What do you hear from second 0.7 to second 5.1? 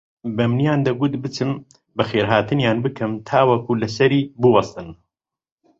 دەگوت بچم بەخێرهاتنیان بکەم تاوەکو لەسەری بووەستن